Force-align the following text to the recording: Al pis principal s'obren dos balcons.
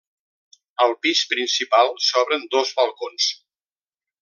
Al 0.85 0.93
pis 1.05 1.21
principal 1.33 1.93
s'obren 2.07 2.49
dos 2.57 2.73
balcons. 2.81 3.29